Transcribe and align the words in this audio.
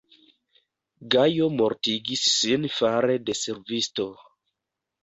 Gajo 1.15 1.51
mortigis 1.59 2.25
sin 2.39 2.67
fare 2.79 3.21
de 3.29 3.39
servisto. 3.43 4.11